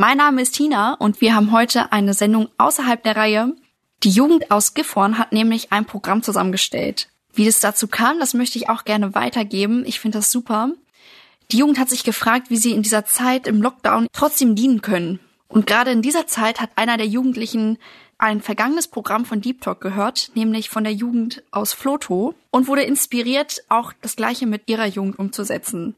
[0.00, 3.56] Mein Name ist Tina und wir haben heute eine Sendung außerhalb der Reihe.
[4.04, 7.08] Die Jugend aus Gifhorn hat nämlich ein Programm zusammengestellt.
[7.34, 9.82] Wie es dazu kam, das möchte ich auch gerne weitergeben.
[9.84, 10.70] Ich finde das super.
[11.50, 15.18] Die Jugend hat sich gefragt, wie sie in dieser Zeit im Lockdown trotzdem dienen können.
[15.48, 17.76] Und gerade in dieser Zeit hat einer der Jugendlichen
[18.18, 22.82] ein vergangenes Programm von Deep Talk gehört, nämlich von der Jugend aus Floto und wurde
[22.82, 25.96] inspiriert, auch das Gleiche mit ihrer Jugend umzusetzen.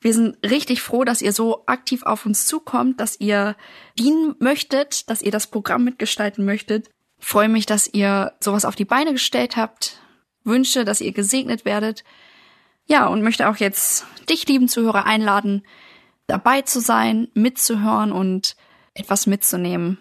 [0.00, 3.56] Wir sind richtig froh, dass ihr so aktiv auf uns zukommt, dass ihr
[3.98, 6.90] dienen möchtet, dass ihr das Programm mitgestalten möchtet.
[7.18, 10.00] Freue mich, dass ihr sowas auf die Beine gestellt habt.
[10.44, 12.04] Wünsche, dass ihr gesegnet werdet.
[12.86, 15.66] Ja, und möchte auch jetzt dich, lieben Zuhörer, einladen,
[16.26, 18.54] dabei zu sein, mitzuhören und
[18.94, 19.98] etwas mitzunehmen.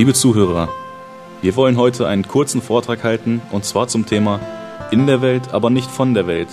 [0.00, 0.70] Liebe Zuhörer,
[1.42, 4.40] wir wollen heute einen kurzen Vortrag halten und zwar zum Thema
[4.90, 6.48] In der Welt, aber nicht von der Welt.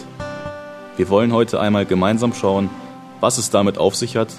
[0.98, 2.70] Wir wollen heute einmal gemeinsam schauen,
[3.22, 4.34] was es damit auf sich hat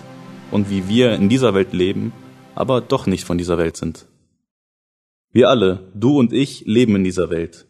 [0.50, 2.12] und wie wir in dieser Welt leben,
[2.54, 4.04] aber doch nicht von dieser Welt sind.
[5.32, 7.66] Wir alle, du und ich, leben in dieser Welt.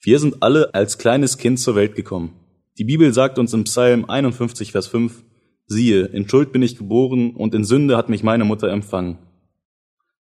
[0.00, 2.32] Wir sind alle als kleines Kind zur Welt gekommen.
[2.78, 5.24] Die Bibel sagt uns im Psalm 51, Vers 5,
[5.66, 9.18] siehe, in Schuld bin ich geboren und in Sünde hat mich meine Mutter empfangen.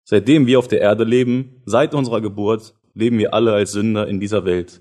[0.08, 4.20] Seitdem wir auf der Erde leben, seit unserer Geburt, leben wir alle als Sünder in
[4.20, 4.80] dieser Welt.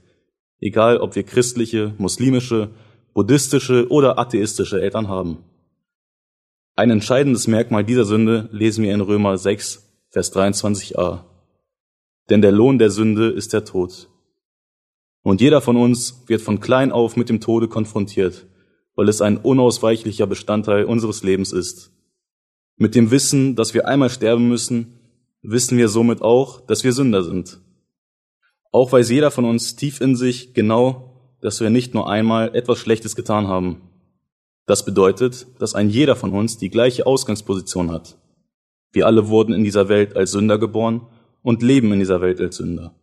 [0.60, 2.70] Egal, ob wir christliche, muslimische,
[3.16, 5.40] buddhistische oder atheistische Eltern haben.
[6.76, 11.24] Ein entscheidendes Merkmal dieser Sünde lesen wir in Römer 6, Vers 23a.
[12.30, 14.10] Denn der Lohn der Sünde ist der Tod.
[15.24, 18.46] Und jeder von uns wird von klein auf mit dem Tode konfrontiert,
[18.94, 21.92] weil es ein unausweichlicher Bestandteil unseres Lebens ist.
[22.78, 24.95] Mit dem Wissen, dass wir einmal sterben müssen,
[25.48, 27.60] wissen wir somit auch, dass wir Sünder sind.
[28.72, 32.80] Auch weiß jeder von uns tief in sich genau, dass wir nicht nur einmal etwas
[32.80, 33.82] Schlechtes getan haben.
[34.66, 38.18] Das bedeutet, dass ein jeder von uns die gleiche Ausgangsposition hat.
[38.92, 41.08] Wir alle wurden in dieser Welt als Sünder geboren
[41.44, 42.96] und leben in dieser Welt als Sünder.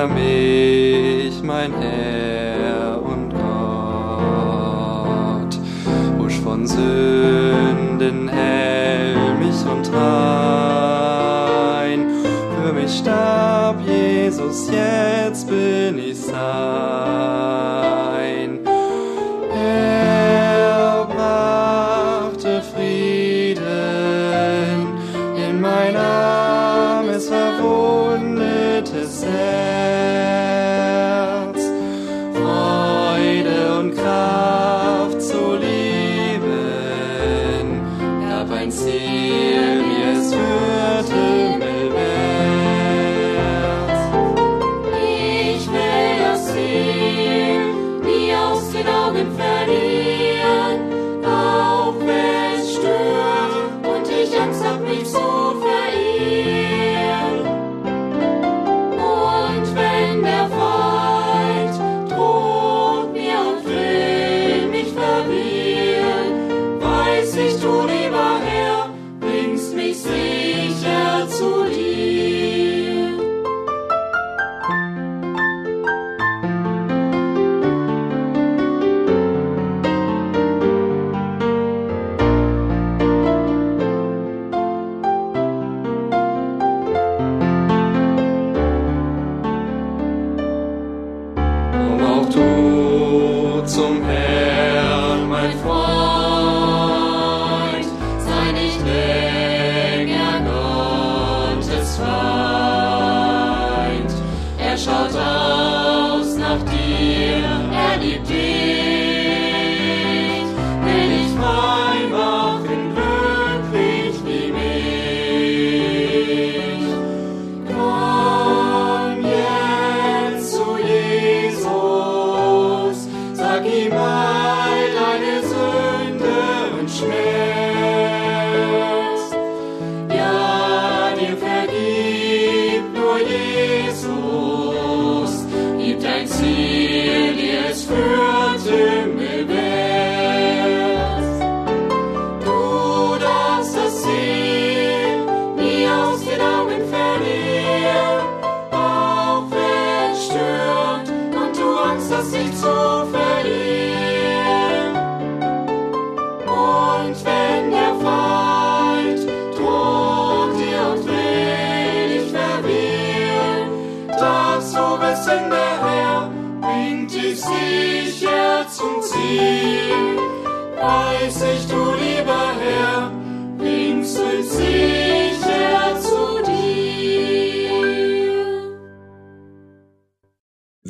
[0.00, 4.40] er mich, mein Herr und Gott.
[6.18, 11.20] Husch von Sünden, hell mich und rein.
[12.54, 16.09] Für mich starb Jesus, jetzt bin ich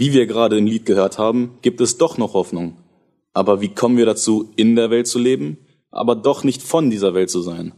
[0.00, 2.78] Wie wir gerade im Lied gehört haben, gibt es doch noch Hoffnung.
[3.34, 5.58] Aber wie kommen wir dazu, in der Welt zu leben,
[5.90, 7.74] aber doch nicht von dieser Welt zu sein?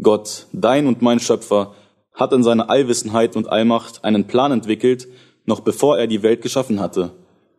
[0.00, 1.74] Gott, dein und mein Schöpfer,
[2.12, 5.08] hat in seiner Allwissenheit und Allmacht einen Plan entwickelt,
[5.44, 7.10] noch bevor er die Welt geschaffen hatte.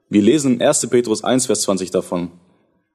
[0.08, 0.88] Wir lesen in 1.
[0.88, 2.32] Petrus 1, Vers 20 davon.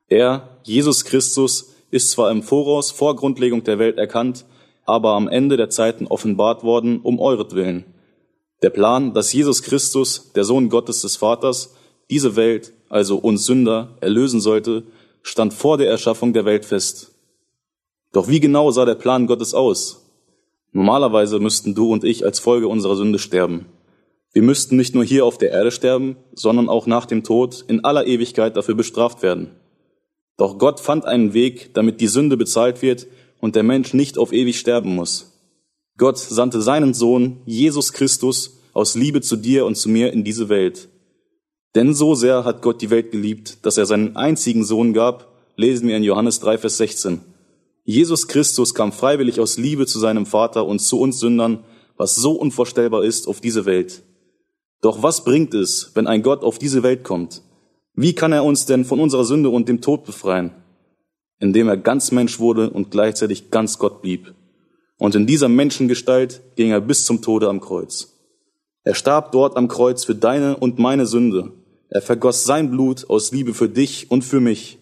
[0.08, 4.46] Er, Jesus Christus, ist zwar im Voraus vor Grundlegung der Welt erkannt,
[4.86, 7.84] aber am Ende der Zeiten offenbart worden um euretwillen.
[8.62, 11.74] Der Plan, dass Jesus Christus, der Sohn Gottes des Vaters,
[12.10, 14.82] diese Welt, also uns Sünder, erlösen sollte,
[15.22, 17.12] stand vor der Erschaffung der Welt fest.
[18.12, 20.04] Doch wie genau sah der Plan Gottes aus?
[20.72, 23.66] Normalerweise müssten du und ich als Folge unserer Sünde sterben.
[24.32, 27.84] Wir müssten nicht nur hier auf der Erde sterben, sondern auch nach dem Tod in
[27.84, 29.50] aller Ewigkeit dafür bestraft werden.
[30.36, 33.06] Doch Gott fand einen Weg, damit die Sünde bezahlt wird
[33.40, 35.29] und der Mensch nicht auf ewig sterben muss.
[36.00, 40.48] Gott sandte seinen Sohn, Jesus Christus, aus Liebe zu dir und zu mir in diese
[40.48, 40.88] Welt.
[41.74, 45.86] Denn so sehr hat Gott die Welt geliebt, dass er seinen einzigen Sohn gab, lesen
[45.88, 47.20] wir in Johannes 3, Vers 16.
[47.84, 51.64] Jesus Christus kam freiwillig aus Liebe zu seinem Vater und zu uns Sündern,
[51.98, 54.02] was so unvorstellbar ist, auf diese Welt.
[54.80, 57.42] Doch was bringt es, wenn ein Gott auf diese Welt kommt?
[57.92, 60.52] Wie kann er uns denn von unserer Sünde und dem Tod befreien?
[61.40, 64.32] Indem er ganz Mensch wurde und gleichzeitig ganz Gott blieb.
[65.00, 68.18] Und in dieser Menschengestalt ging er bis zum Tode am Kreuz.
[68.84, 71.52] Er starb dort am Kreuz für deine und meine Sünde.
[71.88, 74.78] Er vergoss sein Blut aus Liebe für dich und für mich.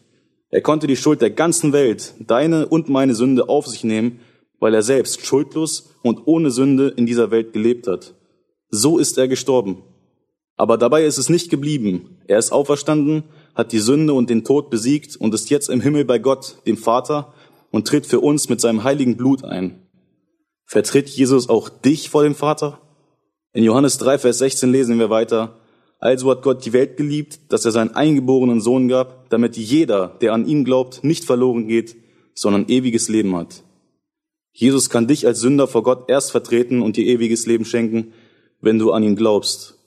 [0.51, 4.19] Er konnte die Schuld der ganzen Welt, deine und meine Sünde auf sich nehmen,
[4.59, 8.15] weil er selbst schuldlos und ohne Sünde in dieser Welt gelebt hat.
[8.71, 9.85] So ist er gestorben.
[10.57, 12.19] Aber dabei ist es nicht geblieben.
[12.27, 13.23] Er ist auferstanden,
[13.55, 16.77] hat die Sünde und den Tod besiegt und ist jetzt im Himmel bei Gott, dem
[16.77, 17.33] Vater,
[17.71, 19.88] und tritt für uns mit seinem heiligen Blut ein.
[20.71, 22.79] Vertritt Jesus auch dich vor dem Vater?
[23.55, 25.57] In Johannes 3, Vers 16 lesen wir weiter,
[25.99, 30.35] also hat Gott die Welt geliebt, dass er seinen eingeborenen Sohn gab, damit jeder, der
[30.35, 31.97] an ihn glaubt, nicht verloren geht,
[32.35, 33.63] sondern ewiges Leben hat.
[34.53, 38.13] Jesus kann dich als Sünder vor Gott erst vertreten und dir ewiges Leben schenken,
[38.61, 39.79] wenn du an ihn glaubst,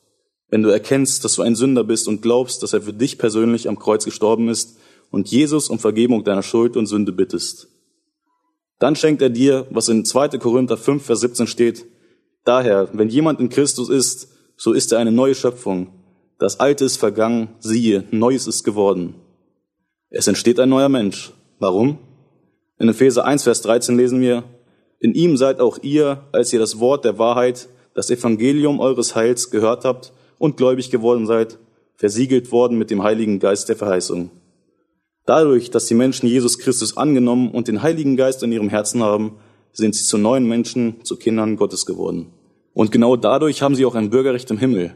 [0.49, 3.69] wenn du erkennst, dass du ein Sünder bist und glaubst, dass er für dich persönlich
[3.69, 4.79] am Kreuz gestorben ist
[5.11, 7.70] und Jesus um Vergebung deiner Schuld und Sünde bittest.
[8.81, 10.39] Dann schenkt er dir, was in 2.
[10.39, 11.85] Korinther 5, Vers 17 steht,
[12.43, 15.89] daher, wenn jemand in Christus ist, so ist er eine neue Schöpfung.
[16.39, 19.13] Das Alte ist vergangen, siehe, Neues ist geworden.
[20.09, 21.31] Es entsteht ein neuer Mensch.
[21.59, 21.99] Warum?
[22.79, 24.45] In Epheser 1, Vers 13 lesen wir,
[24.97, 29.51] in ihm seid auch ihr, als ihr das Wort der Wahrheit, das Evangelium eures Heils
[29.51, 31.59] gehört habt und gläubig geworden seid,
[31.97, 34.31] versiegelt worden mit dem Heiligen Geist der Verheißung.
[35.25, 39.37] Dadurch, dass die Menschen Jesus Christus angenommen und den Heiligen Geist in ihrem Herzen haben,
[39.71, 42.27] sind sie zu neuen Menschen, zu Kindern Gottes geworden.
[42.73, 44.95] Und genau dadurch haben sie auch ein Bürgerrecht im Himmel.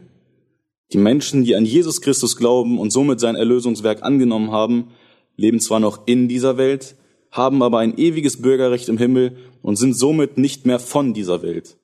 [0.94, 4.90] Die Menschen, die an Jesus Christus glauben und somit sein Erlösungswerk angenommen haben,
[5.36, 6.96] leben zwar noch in dieser Welt,
[7.32, 11.78] haben aber ein ewiges Bürgerrecht im Himmel und sind somit nicht mehr von dieser Welt.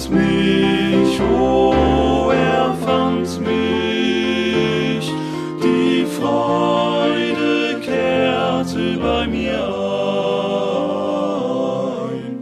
[0.00, 5.12] Fand mich, oh, er fand mich.
[5.62, 9.58] Die Freude kehrte bei mir
[12.08, 12.38] ein.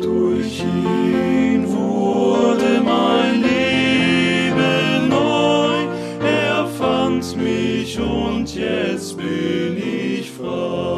[0.00, 5.86] Durch ihn wurde mein Leben neu.
[6.26, 10.90] Er fand mich und jetzt bin ich frei.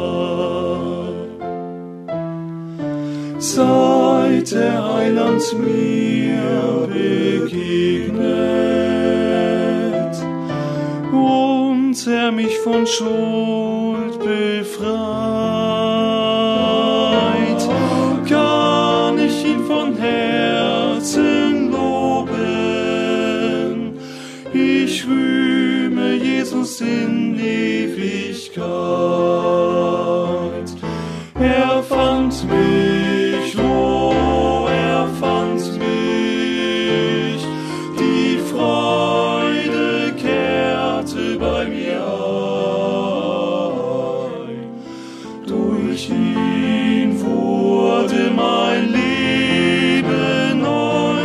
[3.39, 5.82] Seit der Heiland mir
[12.83, 12.99] mich
[46.03, 51.21] Durch ihn wurde mein Leben neu.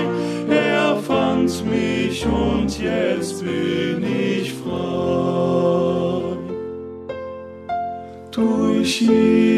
[0.49, 6.37] Er fand mich und jetzt bin ich frei.
[8.31, 9.58] Durch ihn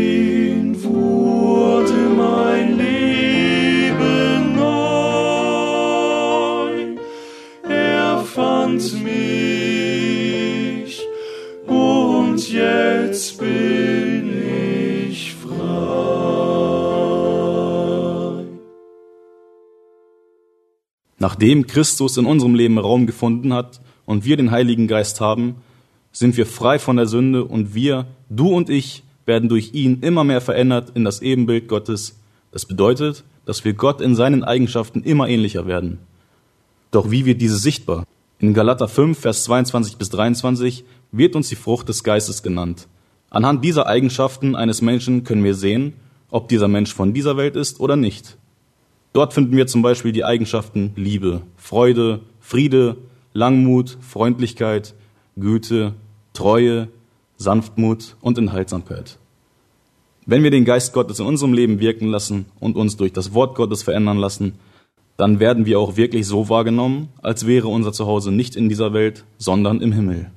[21.40, 25.54] Nachdem Christus in unserem Leben Raum gefunden hat und wir den Heiligen Geist haben,
[26.12, 30.22] sind wir frei von der Sünde und wir, du und ich, werden durch ihn immer
[30.22, 32.20] mehr verändert in das Ebenbild Gottes.
[32.52, 36.00] Das bedeutet, dass wir Gott in seinen Eigenschaften immer ähnlicher werden.
[36.90, 38.04] Doch wie wird diese sichtbar?
[38.38, 42.86] In Galater 5, Vers 22 bis 23 wird uns die Frucht des Geistes genannt.
[43.30, 45.94] Anhand dieser Eigenschaften eines Menschen können wir sehen,
[46.28, 48.36] ob dieser Mensch von dieser Welt ist oder nicht.
[49.12, 52.96] Dort finden wir zum Beispiel die Eigenschaften Liebe, Freude, Friede,
[53.32, 54.94] Langmut, Freundlichkeit,
[55.36, 55.94] Güte,
[56.32, 56.88] Treue,
[57.36, 59.18] Sanftmut und Enthaltsamkeit.
[60.26, 63.56] Wenn wir den Geist Gottes in unserem Leben wirken lassen und uns durch das Wort
[63.56, 64.54] Gottes verändern lassen,
[65.16, 69.24] dann werden wir auch wirklich so wahrgenommen, als wäre unser Zuhause nicht in dieser Welt,
[69.38, 70.30] sondern im Himmel.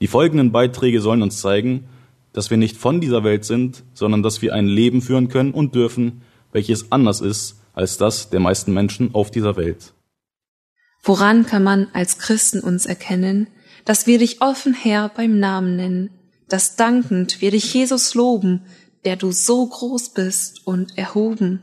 [0.00, 1.84] Die folgenden Beiträge sollen uns zeigen,
[2.32, 5.74] dass wir nicht von dieser Welt sind, sondern dass wir ein Leben führen können und
[5.74, 6.20] dürfen,
[6.54, 9.92] welches anders ist als das der meisten Menschen auf dieser Welt.
[11.02, 13.48] Woran kann man als Christen uns erkennen,
[13.84, 16.10] dass wir dich offen Herr beim Namen nennen,
[16.48, 18.62] dass dankend wir dich Jesus loben,
[19.04, 21.60] der du so groß bist und erhoben.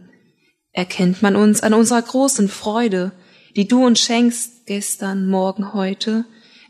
[0.74, 3.12] Erkennt man uns an unserer großen Freude,
[3.56, 6.26] die du uns schenkst gestern, morgen, heute,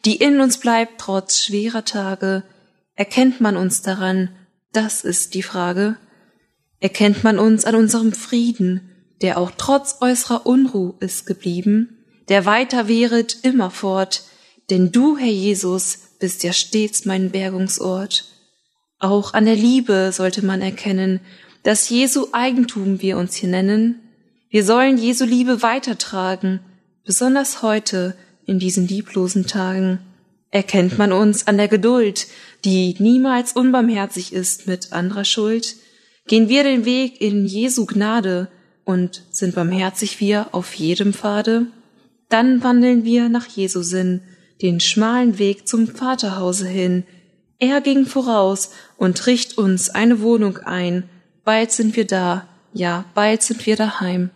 [0.06, 2.44] die in uns bleibt trotz schwerer Tage,
[2.96, 4.30] erkennt man uns daran,
[4.72, 5.98] das ist die Frage.
[6.82, 8.90] Erkennt man uns an unserem Frieden,
[9.22, 14.24] der auch trotz äußerer Unruh ist geblieben, der weiter wäret immerfort,
[14.72, 18.26] denn du, Herr Jesus, bist ja stets mein Bergungsort.
[18.98, 21.20] Auch an der Liebe sollte man erkennen,
[21.64, 24.00] dass Jesu Eigentum wir uns hier nennen.
[24.50, 26.62] Wir sollen Jesu Liebe weitertragen,
[27.06, 30.00] besonders heute in diesen lieblosen Tagen.
[30.50, 32.26] Erkennt man uns an der Geduld,
[32.66, 35.76] die niemals unbarmherzig ist mit anderer Schuld?
[36.28, 38.50] Gehen wir den Weg in Jesu Gnade
[38.86, 41.68] und sind barmherzig wir auf jedem Pfade?
[42.30, 44.22] Dann wandeln wir nach Jesu Sinn,
[44.62, 47.04] den schmalen Weg zum Vaterhause hin,
[47.62, 51.08] er ging voraus und richt uns eine Wohnung ein.
[51.44, 54.32] Bald sind wir da, ja, bald sind wir daheim.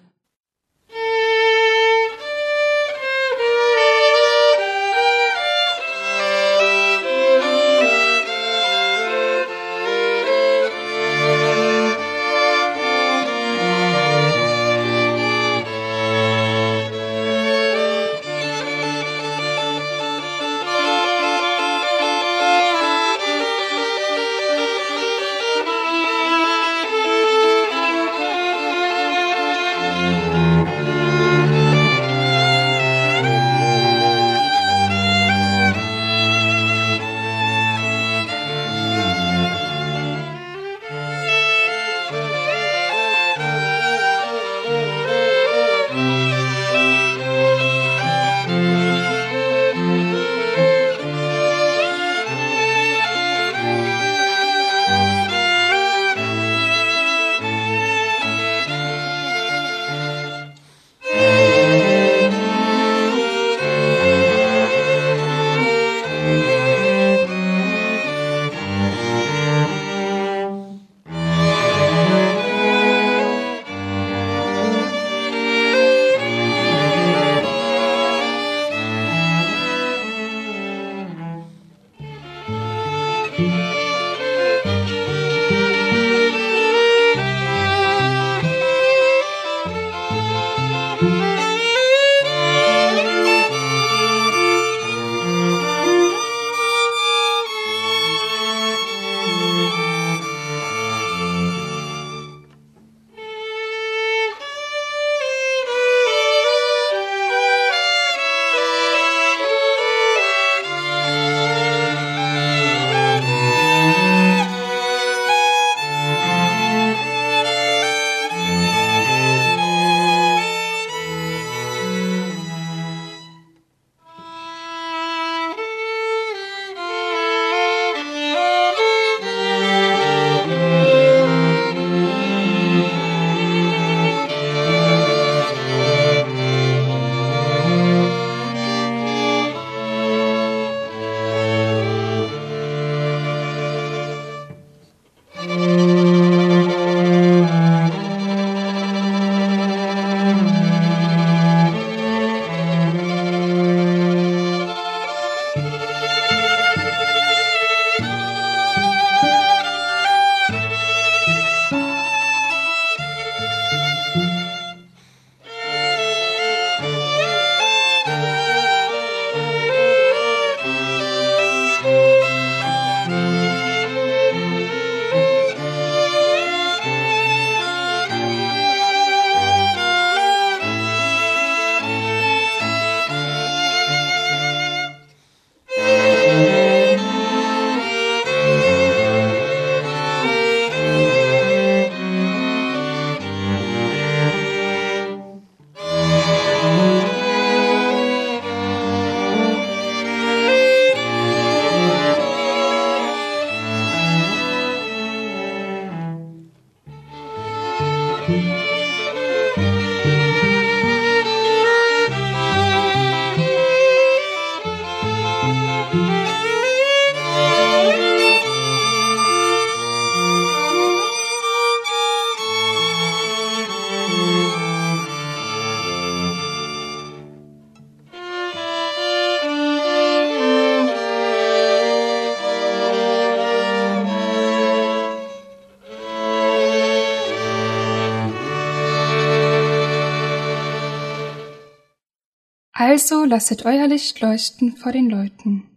[243.05, 245.69] Also lasset euer Licht leuchten vor den Leuten.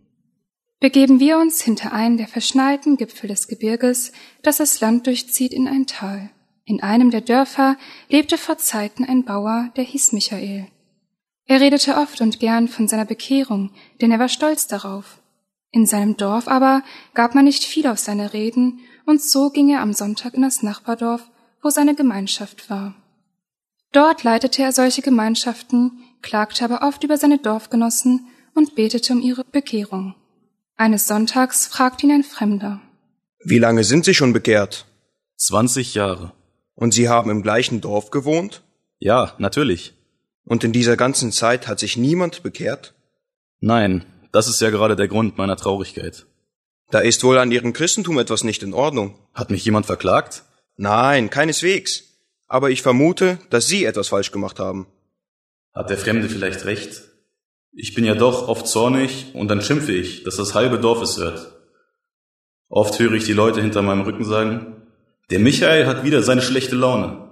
[0.80, 4.12] Begeben wir uns hinter einen der verschneiten Gipfel des Gebirges,
[4.42, 6.30] das das Land durchzieht, in ein Tal.
[6.64, 7.76] In einem der Dörfer
[8.08, 10.68] lebte vor Zeiten ein Bauer, der hieß Michael.
[11.44, 15.20] Er redete oft und gern von seiner Bekehrung, denn er war stolz darauf.
[15.70, 19.82] In seinem Dorf aber gab man nicht viel auf seine Reden, und so ging er
[19.82, 21.30] am Sonntag in das Nachbardorf,
[21.62, 22.94] wo seine Gemeinschaft war.
[23.92, 29.44] Dort leitete er solche Gemeinschaften, klagte aber oft über seine Dorfgenossen und betete um ihre
[29.44, 30.14] Bekehrung.
[30.76, 32.80] Eines Sonntags fragte ihn ein Fremder.
[33.44, 34.86] Wie lange sind Sie schon bekehrt?
[35.36, 36.32] 20 Jahre.
[36.74, 38.62] Und Sie haben im gleichen Dorf gewohnt?
[38.98, 39.94] Ja, natürlich.
[40.44, 42.94] Und in dieser ganzen Zeit hat sich niemand bekehrt?
[43.60, 46.26] Nein, das ist ja gerade der Grund meiner Traurigkeit.
[46.90, 49.18] Da ist wohl an Ihrem Christentum etwas nicht in Ordnung.
[49.34, 50.44] Hat mich jemand verklagt?
[50.76, 52.04] Nein, keineswegs.
[52.46, 54.86] Aber ich vermute, dass Sie etwas falsch gemacht haben.
[55.78, 57.04] Hat der Fremde vielleicht recht?
[57.72, 61.18] Ich bin ja doch oft zornig und dann schimpfe ich, dass das halbe Dorf es
[61.18, 61.52] hört.
[62.68, 64.82] Oft höre ich die Leute hinter meinem Rücken sagen,
[65.30, 67.30] der Michael hat wieder seine schlechte Laune.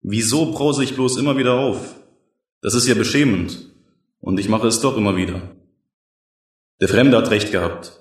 [0.00, 1.96] Wieso brause ich bloß immer wieder auf?
[2.60, 3.58] Das ist ja beschämend.
[4.20, 5.42] Und ich mache es doch immer wieder.
[6.80, 8.00] Der Fremde hat recht gehabt.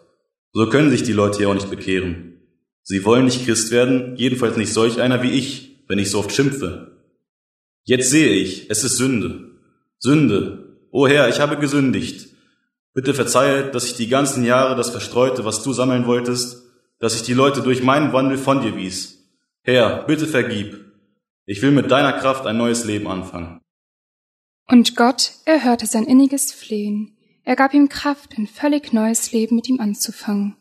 [0.54, 2.39] So können sich die Leute ja auch nicht bekehren.
[2.84, 6.32] Sie wollen nicht Christ werden, jedenfalls nicht solch einer wie ich, wenn ich so oft
[6.32, 7.01] schimpfe.
[7.84, 9.44] Jetzt sehe ich, es ist Sünde.
[9.99, 10.77] Sünde.
[10.91, 12.29] O Herr, ich habe gesündigt.
[12.93, 16.63] Bitte verzeihe, dass ich die ganzen Jahre das Verstreute, was du sammeln wolltest,
[16.99, 19.29] dass ich die Leute durch meinen Wandel von dir wies.
[19.63, 20.86] Herr, bitte vergib.
[21.45, 23.60] Ich will mit deiner Kraft ein neues Leben anfangen.
[24.67, 27.17] Und Gott erhörte sein inniges Flehen.
[27.43, 30.55] Er gab ihm Kraft, ein völlig neues Leben mit ihm anzufangen.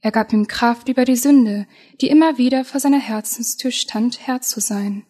[0.00, 1.66] Er gab ihm Kraft über die Sünde,
[2.00, 5.04] die immer wieder vor seiner Herzenstür stand, Herr zu sein.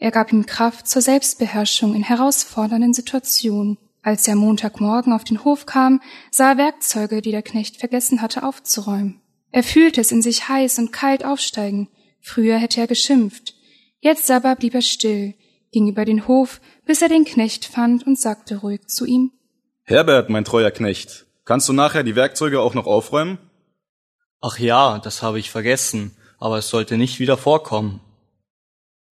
[0.00, 3.76] Er gab ihm Kraft zur Selbstbeherrschung in herausfordernden Situationen.
[4.02, 8.42] Als er Montagmorgen auf den Hof kam, sah er Werkzeuge, die der Knecht vergessen hatte
[8.42, 9.20] aufzuräumen.
[9.52, 11.88] Er fühlte es in sich heiß und kalt aufsteigen.
[12.22, 13.54] Früher hätte er geschimpft.
[14.00, 15.34] Jetzt aber blieb er still,
[15.70, 19.32] ging über den Hof, bis er den Knecht fand und sagte ruhig zu ihm
[19.82, 23.38] Herbert, mein treuer Knecht, kannst du nachher die Werkzeuge auch noch aufräumen?
[24.40, 28.00] Ach ja, das habe ich vergessen, aber es sollte nicht wieder vorkommen.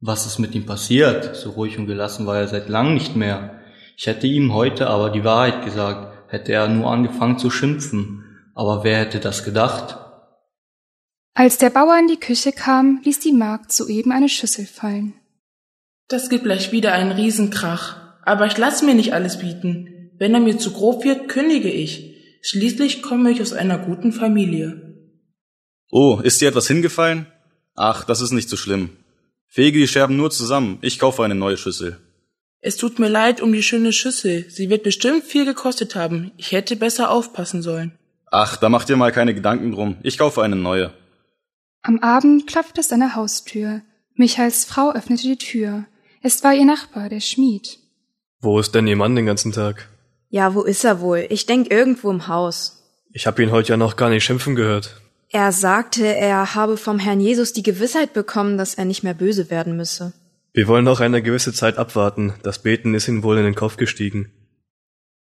[0.01, 1.35] Was ist mit ihm passiert?
[1.35, 3.61] So ruhig und gelassen war er seit langem nicht mehr.
[3.97, 8.25] Ich hätte ihm heute aber die Wahrheit gesagt, hätte er nur angefangen zu schimpfen.
[8.55, 9.99] Aber wer hätte das gedacht?
[11.35, 15.15] Als der Bauer in die Küche kam, ließ die Magd soeben eine Schüssel fallen.
[16.09, 17.97] Das gibt gleich wieder einen Riesenkrach.
[18.25, 20.13] Aber ich lasse mir nicht alles bieten.
[20.19, 22.15] Wenn er mir zu grob wird, kündige ich.
[22.43, 24.97] Schließlich komme ich aus einer guten Familie.
[25.91, 27.27] Oh, ist dir etwas hingefallen?
[27.75, 28.91] Ach, das ist nicht so schlimm.
[29.49, 30.79] Fege die Scherben nur zusammen.
[30.83, 31.99] Ich kaufe eine neue Schüssel.
[32.61, 34.45] Es tut mir leid um die schöne Schüssel.
[34.51, 36.33] Sie wird bestimmt viel gekostet haben.
[36.37, 37.93] Ich hätte besser aufpassen sollen.
[38.31, 39.97] Ach, da mach dir mal keine Gedanken drum.
[40.03, 40.93] Ich kaufe eine neue.
[41.83, 43.81] Am Abend klopfte es an der Haustür.
[44.15, 45.87] Michaels Frau öffnete die Tür.
[46.23, 47.79] Es war ihr Nachbar, der Schmied.
[48.41, 49.89] Wo ist denn Ihr Mann den ganzen Tag?
[50.29, 51.27] Ja, wo ist er wohl?
[51.31, 52.83] Ich denk irgendwo im Haus.
[53.13, 55.01] Ich hab ihn heute ja noch gar nicht schimpfen gehört.
[55.31, 59.51] Er sagte, er habe vom Herrn Jesus die Gewissheit bekommen, dass er nicht mehr böse
[59.51, 60.14] werden müsse.
[60.55, 62.33] Wir wollen noch eine gewisse Zeit abwarten.
[62.43, 64.33] Das Beten ist ihm wohl in den Kopf gestiegen.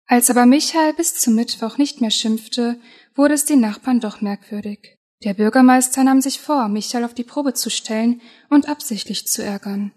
[0.07, 2.81] Als aber Michael bis zum Mittwoch nicht mehr schimpfte,
[3.15, 4.97] wurde es den Nachbarn doch merkwürdig.
[5.23, 9.93] Der Bürgermeister nahm sich vor, Michael auf die Probe zu stellen und absichtlich zu ärgern.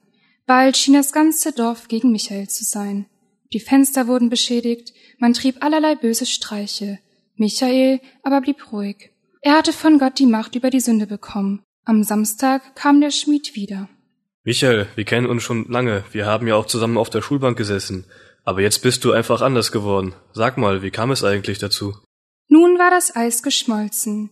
[0.45, 3.05] Bald schien das ganze Dorf gegen Michael zu sein.
[3.53, 6.99] Die Fenster wurden beschädigt, man trieb allerlei böse Streiche.
[7.35, 9.12] Michael aber blieb ruhig.
[9.45, 11.63] Er hatte von Gott die Macht über die Sünde bekommen.
[11.83, 13.89] Am Samstag kam der Schmied wieder.
[14.45, 16.05] Michael, wir kennen uns schon lange.
[16.13, 18.05] Wir haben ja auch zusammen auf der Schulbank gesessen.
[18.45, 20.13] Aber jetzt bist du einfach anders geworden.
[20.31, 21.93] Sag mal, wie kam es eigentlich dazu?
[22.47, 24.29] Nun war das Eis geschmolzen.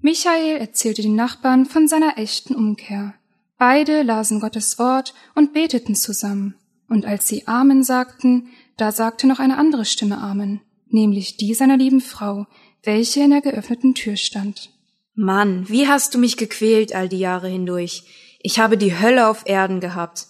[0.00, 3.14] Michael erzählte den Nachbarn von seiner echten Umkehr.
[3.58, 6.54] Beide lasen Gottes Wort und beteten zusammen.
[6.88, 8.48] Und als sie Amen sagten,
[8.78, 12.46] da sagte noch eine andere Stimme Amen, nämlich die seiner lieben Frau,
[12.84, 14.70] welche in der geöffneten Tür stand.
[15.14, 18.04] Mann, wie hast du mich gequält all die Jahre hindurch.
[18.40, 20.26] Ich habe die Hölle auf Erden gehabt.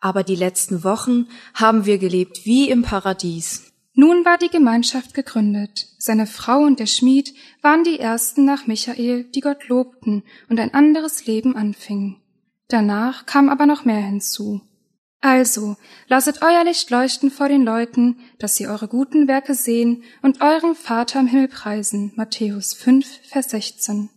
[0.00, 3.72] Aber die letzten Wochen haben wir gelebt wie im Paradies.
[3.94, 5.88] Nun war die Gemeinschaft gegründet.
[5.98, 10.72] Seine Frau und der Schmied waren die ersten nach Michael, die Gott lobten und ein
[10.72, 12.22] anderes Leben anfingen.
[12.68, 14.60] Danach kam aber noch mehr hinzu.
[15.20, 15.76] Also,
[16.06, 20.76] lasset euer Licht leuchten vor den Leuten, dass sie eure guten Werke sehen und euren
[20.76, 22.12] Vater im Himmel preisen.
[22.14, 24.10] Matthäus 5, Vers 16.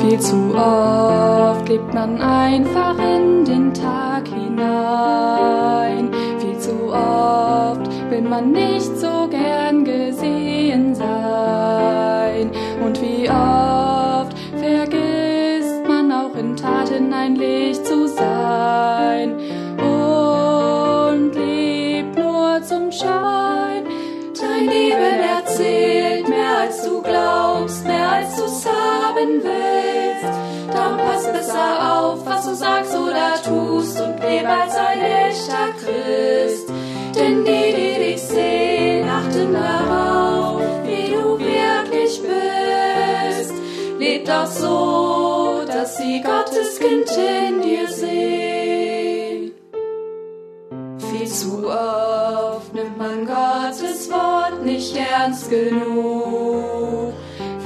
[0.00, 6.13] Viel zu oft lebt man einfach in den Tag hinein
[6.94, 12.52] Oft will man nicht so gern gesehen sein.
[12.84, 19.40] Und wie oft vergisst man auch in Taten ein Licht zu sein.
[19.78, 23.82] Und lebt nur zum Schein.
[24.40, 30.38] Dein Leben erzählt mehr als du glaubst, mehr als du's haben willst.
[30.72, 34.93] Darum pass besser auf, was du sagst oder tust und leb als ein
[44.44, 49.52] doch so, dass sie Gottes Kind in dir sehen.
[50.98, 57.12] Viel zu oft nimmt man Gottes Wort nicht ernst genug.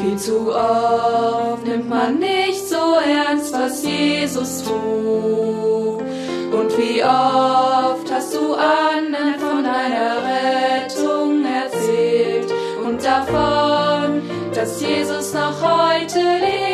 [0.01, 6.03] Viel zu oft nimmt man nicht so ernst, was Jesus tut.
[6.53, 12.53] Und wie oft hast du anderen von deiner Rettung erzählt
[12.85, 14.23] und davon,
[14.55, 16.68] dass Jesus noch heute lebt.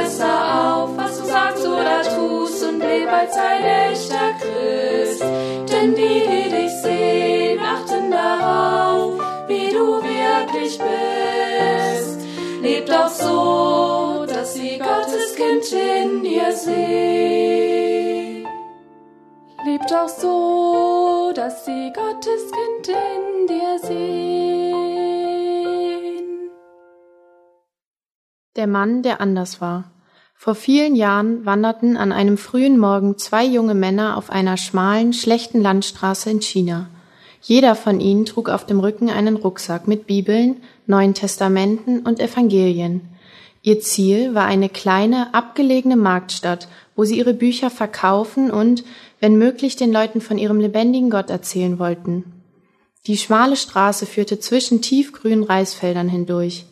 [0.00, 5.22] Besser auf, was du sagst oder tust und leb als ein echter Christ.
[5.70, 12.18] Denn die, die dich sehen, achten darauf, wie du wirklich bist.
[12.62, 18.46] Leb doch so, dass sie Gottes Kind in dir sehen.
[19.66, 25.19] Leb doch so, dass sie Gottes Kind in dir sehen.
[28.56, 29.92] Der Mann, der anders war.
[30.34, 35.60] Vor vielen Jahren wanderten an einem frühen Morgen zwei junge Männer auf einer schmalen, schlechten
[35.60, 36.88] Landstraße in China.
[37.40, 40.56] Jeder von ihnen trug auf dem Rücken einen Rucksack mit Bibeln,
[40.88, 43.02] Neuen Testamenten und Evangelien.
[43.62, 48.82] Ihr Ziel war eine kleine, abgelegene Marktstadt, wo sie ihre Bücher verkaufen und,
[49.20, 52.24] wenn möglich, den Leuten von ihrem lebendigen Gott erzählen wollten.
[53.06, 56.64] Die schmale Straße führte zwischen tiefgrünen Reisfeldern hindurch.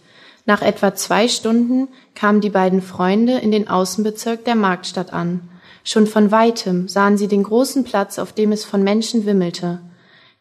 [0.48, 5.42] Nach etwa zwei Stunden kamen die beiden Freunde in den Außenbezirk der Marktstadt an.
[5.84, 9.80] Schon von weitem sahen sie den großen Platz, auf dem es von Menschen wimmelte.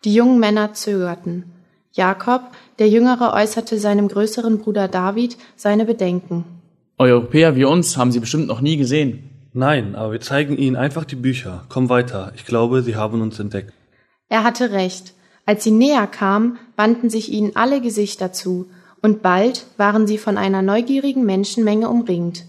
[0.06, 1.52] Die jungen Männer zögerten.
[1.91, 2.43] Jakob,
[2.80, 6.46] der Jüngere, äußerte seinem größeren Bruder David seine Bedenken.
[6.98, 9.30] Europäer wie uns haben sie bestimmt noch nie gesehen.
[9.52, 11.65] Nein, aber wir zeigen ihnen einfach die Bücher.
[11.67, 12.32] Komm weiter.
[12.38, 13.74] Ich glaube, sie haben uns entdeckt.
[14.30, 15.15] Er hatte recht.
[15.46, 18.67] Als sie näher kamen, wandten sich ihnen alle Gesichter zu,
[19.01, 22.45] und bald waren sie von einer neugierigen Menschenmenge umringt.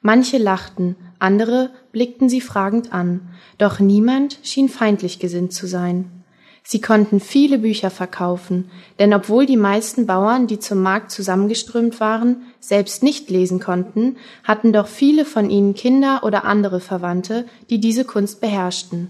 [0.00, 3.20] Manche lachten, andere blickten sie fragend an,
[3.58, 6.10] doch niemand schien feindlich gesinnt zu sein.
[6.64, 12.42] Sie konnten viele Bücher verkaufen, denn obwohl die meisten Bauern, die zum Markt zusammengeströmt waren,
[12.60, 18.04] selbst nicht lesen konnten, hatten doch viele von ihnen Kinder oder andere Verwandte, die diese
[18.04, 19.08] Kunst beherrschten.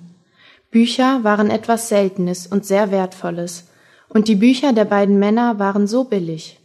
[0.71, 3.69] Bücher waren etwas Seltenes und sehr Wertvolles,
[4.09, 6.59] und die Bücher der beiden Männer waren so billig.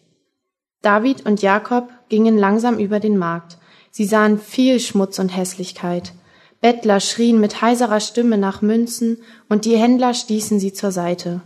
[0.81, 3.57] David und Jakob gingen langsam über den Markt.
[3.91, 6.13] Sie sahen viel Schmutz und Hässlichkeit.
[6.61, 9.17] Bettler schrien mit heiserer Stimme nach Münzen,
[9.49, 11.41] und die Händler stießen sie zur Seite.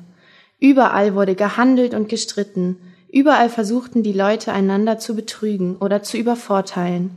[0.59, 2.77] Überall wurde gehandelt und gestritten,
[3.11, 7.11] überall versuchten die Leute einander zu betrügen oder zu übervorteilen.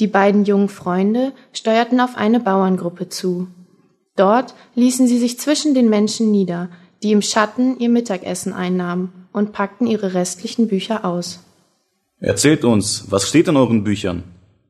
[0.00, 3.48] Die beiden jungen Freunde steuerten auf eine Bauerngruppe zu.
[4.16, 6.68] Dort ließen sie sich zwischen den Menschen nieder,
[7.02, 11.40] die im Schatten ihr Mittagessen einnahmen, und packten ihre restlichen Bücher aus.
[12.24, 14.22] Erzählt uns, was steht in euren Büchern?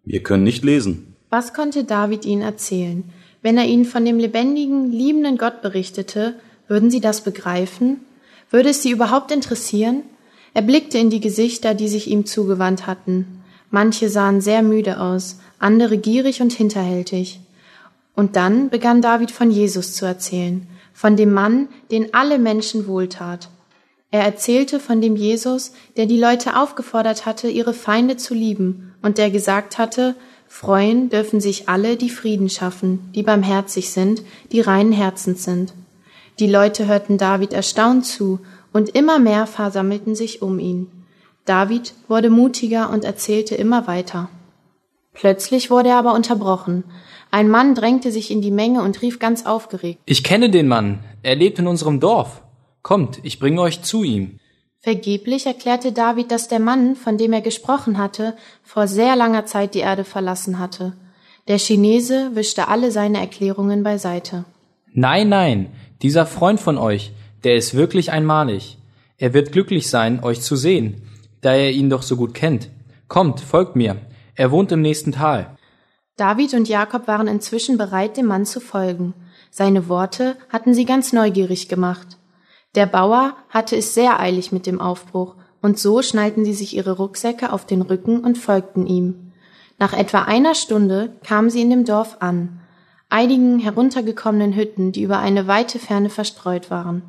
[0.05, 1.15] Wir können nicht lesen.
[1.31, 3.05] Was konnte David ihnen erzählen?
[3.43, 6.35] Wenn er ihnen von dem lebendigen, liebenden Gott berichtete,
[6.67, 8.01] würden sie das begreifen?
[8.51, 10.03] Würde es sie überhaupt interessieren?
[10.53, 13.45] Er blickte in die Gesichter, die sich ihm zugewandt hatten.
[13.71, 17.39] Manche sahen sehr müde aus, andere gierig und hinterhältig.
[18.17, 23.49] Und dann begann David von Jesus zu erzählen, von dem Mann, den alle Menschen wohltat.
[24.15, 29.19] Er erzählte von dem Jesus, der die Leute aufgefordert hatte, ihre Feinde zu lieben und
[29.19, 30.15] der gesagt hatte,
[30.47, 34.23] freuen dürfen sich alle, die Frieden schaffen, die barmherzig sind,
[34.53, 35.75] die reinen Herzens sind.
[36.39, 38.39] Die Leute hörten David erstaunt zu,
[38.73, 40.87] und immer mehr versammelten sich um ihn.
[41.45, 44.29] David wurde mutiger und erzählte immer weiter.
[45.13, 46.85] Plötzlich wurde er aber unterbrochen.
[47.33, 49.99] Ein Mann drängte sich in die Menge und rief ganz aufgeregt.
[50.05, 51.01] Ich kenne den Mann.
[51.25, 52.44] Er lebt in unserem Dorf.
[52.85, 54.39] Kommt, ich bringe euch zu ihm.
[54.79, 59.75] Vergeblich erklärte David, dass der Mann, von dem er gesprochen hatte, vor sehr langer Zeit
[59.75, 60.93] die Erde verlassen hatte.
[61.49, 64.45] Der Chinese wischte alle seine Erklärungen beiseite.
[64.93, 68.77] Nein, nein, dieser Freund von euch, der ist wirklich einmalig.
[69.17, 71.09] Er wird glücklich sein, euch zu sehen,
[71.41, 72.69] da er ihn doch so gut kennt.
[73.09, 73.97] Kommt, folgt mir.
[74.35, 75.57] Er wohnt im nächsten Tal.
[76.19, 79.15] David und Jakob waren inzwischen bereit, dem Mann zu folgen.
[79.51, 82.19] Seine Worte hatten sie ganz neugierig gemacht.
[82.75, 86.93] Der Bauer hatte es sehr eilig mit dem Aufbruch, und so schnallten sie sich ihre
[86.93, 89.33] Rucksäcke auf den Rücken und folgten ihm.
[89.79, 92.61] Nach etwa einer Stunde kamen sie in dem Dorf an,
[93.09, 97.03] einigen heruntergekommenen Hütten, die über eine weite Ferne verstreut waren.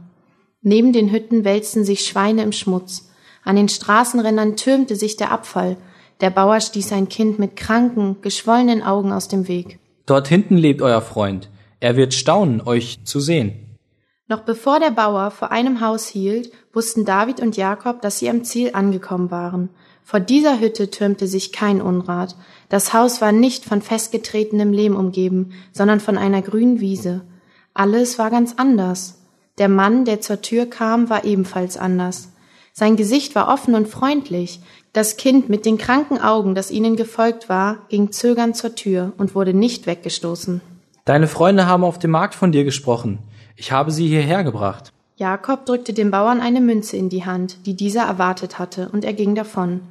[0.62, 3.10] Neben den Hütten wälzten sich Schweine im Schmutz.
[3.44, 5.78] An den Straßenrändern türmte sich der Abfall.
[6.22, 9.80] Der Bauer stieß ein Kind mit kranken, geschwollenen Augen aus dem Weg.
[10.06, 11.50] Dort hinten lebt euer Freund.
[11.80, 13.65] Er wird staunen, euch zu sehen.
[14.28, 18.44] Noch bevor der Bauer vor einem Haus hielt, wussten David und Jakob, dass sie am
[18.44, 19.70] Ziel angekommen waren.
[20.04, 22.36] Vor dieser Hütte türmte sich kein Unrat.
[22.70, 27.22] Das Haus war nicht von festgetretenem Lehm umgeben, sondern von einer grünen Wiese.
[27.76, 29.22] Alles war ganz anders.
[29.60, 32.30] Der Mann, der zur Tür kam, war ebenfalls anders.
[32.74, 34.60] Sein Gesicht war offen und freundlich.
[34.92, 39.36] Das Kind mit den kranken Augen, das ihnen gefolgt war, ging zögernd zur Tür und
[39.36, 40.62] wurde nicht weggestoßen.
[41.06, 43.20] Deine Freunde haben auf dem Markt von dir gesprochen.
[43.56, 44.92] Ich habe sie hierher gebracht.
[45.18, 49.14] Jakob drückte dem Bauern eine Münze in die Hand, die dieser erwartet hatte, und er
[49.14, 49.82] ging davon.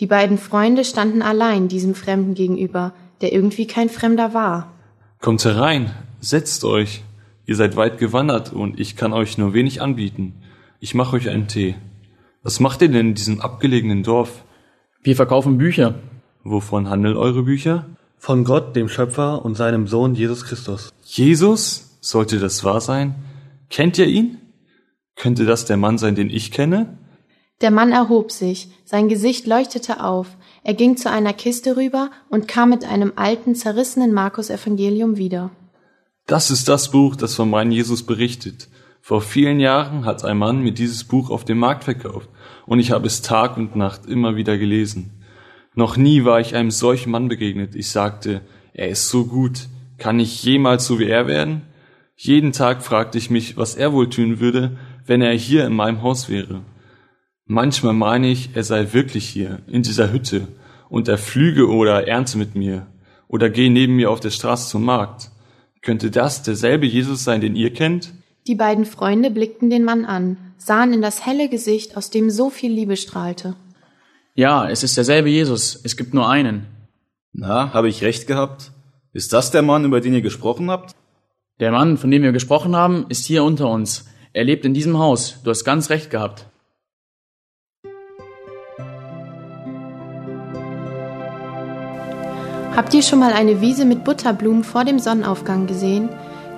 [0.00, 4.72] Die beiden Freunde standen allein diesem Fremden gegenüber, der irgendwie kein Fremder war.
[5.20, 7.04] Kommt herein, setzt euch.
[7.46, 10.34] Ihr seid weit gewandert und ich kann euch nur wenig anbieten.
[10.80, 11.76] Ich mache euch einen Tee.
[12.42, 14.44] Was macht ihr denn in diesem abgelegenen Dorf?
[15.04, 15.94] Wir verkaufen Bücher.
[16.42, 17.86] Wovon handeln eure Bücher?
[18.18, 20.92] Von Gott, dem Schöpfer und seinem Sohn Jesus Christus.
[21.04, 21.91] Jesus?
[22.04, 23.14] Sollte das wahr sein?
[23.70, 24.38] Kennt ihr ihn?
[25.14, 26.98] Könnte das der Mann sein, den ich kenne?
[27.60, 30.26] Der Mann erhob sich, sein Gesicht leuchtete auf,
[30.64, 35.52] er ging zu einer Kiste rüber und kam mit einem alten, zerrissenen Markus-Evangelium wieder.
[36.26, 38.68] Das ist das Buch, das von meinem Jesus berichtet.
[39.00, 42.28] Vor vielen Jahren hat ein Mann mir dieses Buch auf dem Markt verkauft
[42.66, 45.22] und ich habe es Tag und Nacht immer wieder gelesen.
[45.76, 47.76] Noch nie war ich einem solchen Mann begegnet.
[47.76, 48.40] Ich sagte,
[48.74, 49.68] er ist so gut.
[49.98, 51.62] Kann ich jemals so wie er werden?
[52.14, 56.02] Jeden Tag fragte ich mich, was er wohl tun würde, wenn er hier in meinem
[56.02, 56.62] Haus wäre.
[57.44, 60.48] Manchmal meine ich, er sei wirklich hier, in dieser Hütte,
[60.88, 62.86] und er flüge oder ernte mit mir,
[63.28, 65.30] oder gehe neben mir auf der Straße zum Markt.
[65.80, 68.12] Könnte das derselbe Jesus sein, den ihr kennt?
[68.46, 72.50] Die beiden Freunde blickten den Mann an, sahen in das helle Gesicht, aus dem so
[72.50, 73.56] viel Liebe strahlte.
[74.34, 76.66] Ja, es ist derselbe Jesus, es gibt nur einen.
[77.32, 78.72] Na, habe ich recht gehabt?
[79.12, 80.94] Ist das der Mann, über den ihr gesprochen habt?
[81.62, 84.06] Der Mann, von dem wir gesprochen haben, ist hier unter uns.
[84.32, 85.36] Er lebt in diesem Haus.
[85.44, 86.46] Du hast ganz recht gehabt.
[92.74, 96.08] Habt ihr schon mal eine Wiese mit Butterblumen vor dem Sonnenaufgang gesehen?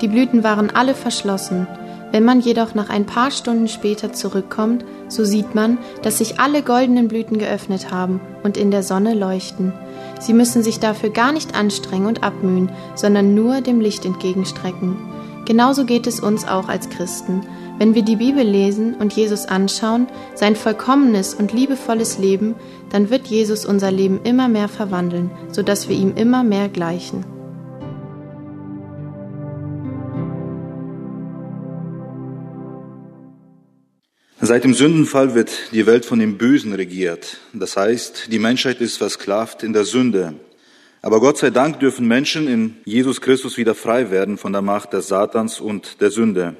[0.00, 1.66] Die Blüten waren alle verschlossen.
[2.10, 6.62] Wenn man jedoch nach ein paar Stunden später zurückkommt, so sieht man, dass sich alle
[6.62, 9.74] goldenen Blüten geöffnet haben und in der Sonne leuchten.
[10.20, 14.96] Sie müssen sich dafür gar nicht anstrengen und abmühen, sondern nur dem Licht entgegenstrecken.
[15.44, 17.42] Genauso geht es uns auch als Christen.
[17.78, 22.54] Wenn wir die Bibel lesen und Jesus anschauen, sein vollkommenes und liebevolles Leben,
[22.90, 27.33] dann wird Jesus unser Leben immer mehr verwandeln, sodass wir ihm immer mehr gleichen.
[34.46, 37.38] Seit dem Sündenfall wird die Welt von dem Bösen regiert.
[37.54, 40.34] Das heißt, die Menschheit ist versklavt in der Sünde.
[41.00, 44.92] Aber Gott sei Dank dürfen Menschen in Jesus Christus wieder frei werden von der Macht
[44.92, 46.56] des Satans und der Sünde.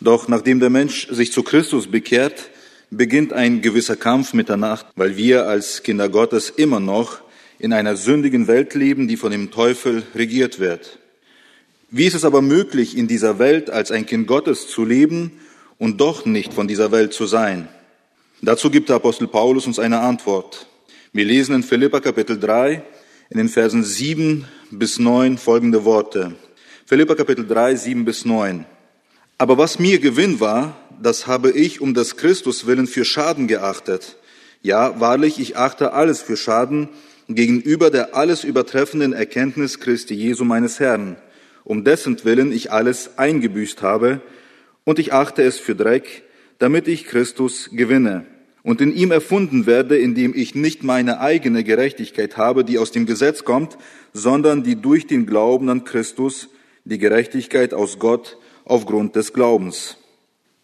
[0.00, 2.50] Doch nachdem der Mensch sich zu Christus bekehrt,
[2.90, 7.20] beginnt ein gewisser Kampf mit der Nacht, weil wir als Kinder Gottes immer noch
[7.58, 11.00] in einer sündigen Welt leben, die von dem Teufel regiert wird.
[11.90, 15.32] Wie ist es aber möglich, in dieser Welt als ein Kind Gottes zu leben
[15.82, 17.66] und doch nicht von dieser Welt zu sein?
[18.40, 20.68] Dazu gibt der Apostel Paulus uns eine Antwort.
[21.12, 22.84] Wir lesen in Philippa Kapitel 3
[23.30, 26.36] in den Versen 7 bis 9 folgende Worte.
[26.86, 28.64] Philippa Kapitel 3, 7 bis 9.
[29.38, 34.18] Aber was mir Gewinn war, das habe ich um des Christus willen für Schaden geachtet.
[34.62, 36.90] Ja, wahrlich, ich achte alles für Schaden
[37.28, 41.16] gegenüber der alles übertreffenden Erkenntnis Christi Jesu meines Herrn,
[41.64, 44.20] um dessen Willen ich alles eingebüßt habe,
[44.84, 46.22] und ich achte es für Dreck,
[46.58, 48.26] damit ich Christus gewinne
[48.62, 53.06] und in ihm erfunden werde, indem ich nicht meine eigene Gerechtigkeit habe, die aus dem
[53.06, 53.76] Gesetz kommt,
[54.12, 56.48] sondern die durch den Glauben an Christus,
[56.84, 59.96] die Gerechtigkeit aus Gott aufgrund des Glaubens.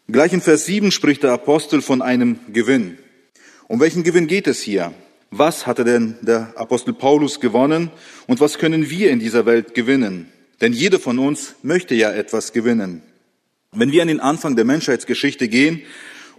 [0.07, 2.99] Gleich in Vers 7 spricht der Apostel von einem Gewinn.
[3.67, 4.95] Um welchen Gewinn geht es hier?
[5.31, 7.91] Was hatte denn der Apostel Paulus gewonnen
[8.27, 10.33] und was können wir in dieser Welt gewinnen?
[10.61, 13.03] Denn jeder von uns möchte ja etwas gewinnen.
[13.73, 15.83] Wenn wir an den Anfang der Menschheitsgeschichte gehen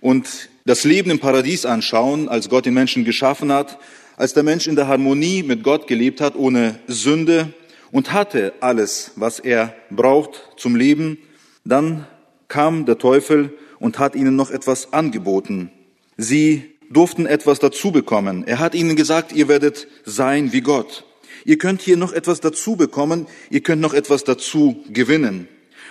[0.01, 3.77] und das Leben im Paradies anschauen, als Gott den Menschen geschaffen hat,
[4.17, 7.53] als der Mensch in der Harmonie mit Gott gelebt hat, ohne Sünde
[7.91, 11.19] und hatte alles, was er braucht zum Leben,
[11.63, 12.07] dann
[12.47, 15.69] kam der Teufel und hat ihnen noch etwas angeboten.
[16.17, 18.43] Sie durften etwas dazu bekommen.
[18.47, 21.05] Er hat ihnen gesagt, ihr werdet sein wie Gott.
[21.45, 25.47] Ihr könnt hier noch etwas dazu bekommen, ihr könnt noch etwas dazu gewinnen.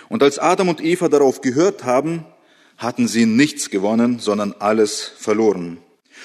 [0.09, 2.25] Und als Adam und Eva darauf gehört haben,
[2.77, 5.77] hatten sie nichts gewonnen, sondern alles verloren.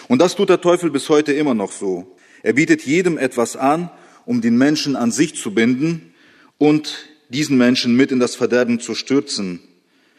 [0.09, 2.17] Und das tut der Teufel bis heute immer noch so.
[2.43, 3.91] Er bietet jedem etwas an,
[4.27, 6.15] um den Menschen an sich zu binden
[6.59, 9.61] und diesen Menschen mit in das Verderben zu stürzen.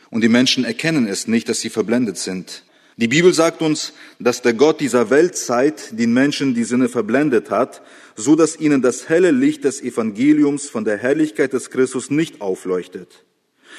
[0.10, 2.64] Und die Menschen erkennen es nicht, dass sie verblendet sind.
[2.98, 7.82] Die Bibel sagt uns, dass der Gott dieser Weltzeit den Menschen die Sinne verblendet hat,
[8.16, 13.26] so dass ihnen das helle Licht des Evangeliums von der Herrlichkeit des Christus nicht aufleuchtet.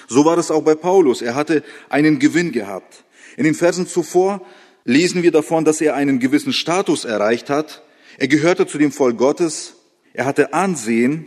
[0.08, 1.22] So war es auch bei Paulus.
[1.22, 3.04] Er hatte einen Gewinn gehabt.
[3.36, 4.44] In den Versen zuvor
[4.84, 7.82] lesen wir davon, dass er einen gewissen Status erreicht hat.
[8.18, 9.74] Er gehörte zu dem Volk Gottes.
[10.12, 11.26] Er hatte Ansehen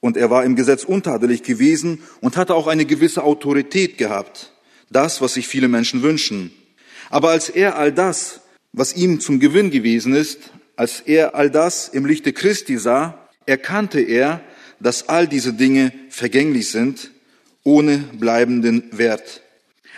[0.00, 4.52] und er war im Gesetz untadelig gewesen und hatte auch eine gewisse Autorität gehabt.
[4.90, 6.52] Das, was sich viele Menschen wünschen.
[7.10, 8.42] Aber als er all das,
[8.72, 14.00] was ihm zum Gewinn gewesen ist, als er all das im Lichte Christi sah, erkannte
[14.00, 14.40] er,
[14.80, 17.10] dass all diese Dinge vergänglich sind,
[17.64, 19.42] ohne bleibenden Wert.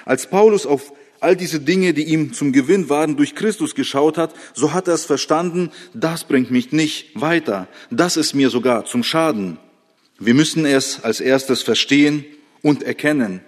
[0.04, 4.34] Als Paulus auf all diese Dinge, die ihm zum Gewinn waren, durch Christus geschaut hat,
[4.54, 9.02] so hat er es verstanden, das bringt mich nicht weiter, das ist mir sogar zum
[9.02, 9.58] Schaden.
[10.18, 12.24] Wir müssen es als erstes verstehen
[12.62, 13.40] und erkennen.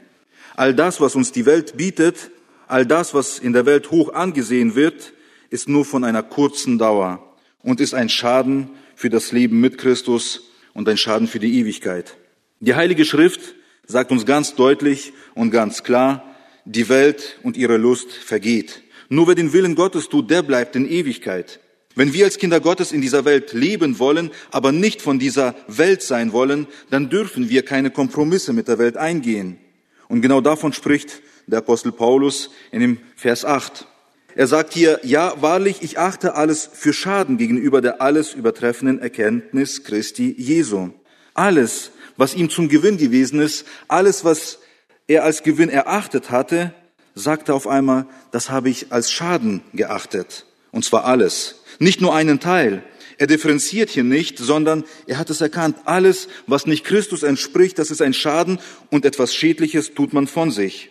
[0.57, 2.31] All das, was uns die Welt bietet,
[2.67, 5.13] all das, was in der Welt hoch angesehen wird,
[5.51, 10.51] ist nur von einer kurzen Dauer und ist ein Schaden für das Leben mit Christus
[10.75, 12.17] und ein Schaden für die Ewigkeit.
[12.61, 13.55] Die Heilige Schrift
[13.89, 16.37] sagt uns ganz deutlich und ganz klar,
[16.67, 18.83] die Welt und ihre Lust vergeht.
[19.09, 21.61] Nur wer den Willen Gottes tut, der bleibt in Ewigkeit.
[21.95, 26.03] Wenn wir als Kinder Gottes in dieser Welt leben wollen, aber nicht von dieser Welt
[26.03, 29.59] sein wollen, dann dürfen wir keine Kompromisse mit der Welt eingehen.
[30.07, 33.87] Und genau davon spricht der Apostel Paulus in dem Vers 8.
[34.35, 39.83] Er sagt hier, ja, wahrlich, ich achte alles für Schaden gegenüber der alles übertreffenden Erkenntnis
[39.83, 40.91] Christi Jesu.
[41.35, 44.59] Alles, was ihm zum Gewinn gewesen ist, alles, was
[45.07, 46.75] er als Gewinn erachtet hatte,
[47.15, 50.45] sagte auf einmal, das habe ich als Schaden geachtet.
[50.71, 51.63] Und zwar alles.
[51.79, 52.83] Nicht nur einen Teil.
[53.19, 55.77] Er differenziert hier nicht, sondern er hat es erkannt.
[55.85, 58.59] Alles, was nicht Christus entspricht, das ist ein Schaden
[58.91, 60.91] und etwas Schädliches tut man von sich.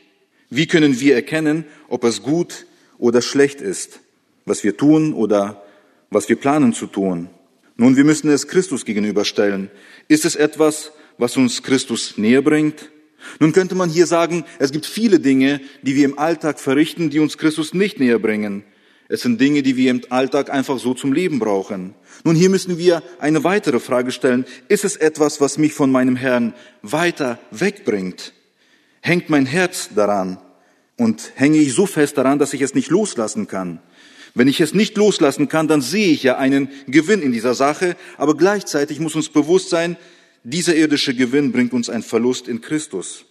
[0.49, 2.65] Wie können wir erkennen, ob es gut
[2.97, 3.99] oder schlecht ist,
[4.45, 5.63] was wir tun oder
[6.09, 7.29] was wir planen zu tun?
[7.75, 9.69] Nun, wir müssen es Christus gegenüberstellen.
[10.07, 12.89] Ist es etwas, was uns Christus näher bringt?
[13.39, 17.19] Nun könnte man hier sagen, es gibt viele Dinge, die wir im Alltag verrichten, die
[17.19, 18.63] uns Christus nicht näher bringen.
[19.09, 21.95] Es sind Dinge, die wir im Alltag einfach so zum Leben brauchen.
[22.23, 24.45] Nun, hier müssen wir eine weitere Frage stellen.
[24.67, 28.33] Ist es etwas, was mich von meinem Herrn weiter wegbringt?
[29.07, 30.37] hängt mein Herz daran
[30.97, 33.79] und hänge ich so fest daran, dass ich es nicht loslassen kann.
[34.35, 37.95] Wenn ich es nicht loslassen kann, dann sehe ich ja einen Gewinn in dieser Sache,
[38.17, 39.97] aber gleichzeitig muss uns bewusst sein,
[40.49, 43.25] dieser irdische Gewinn bringt uns einen Verlust in Christus.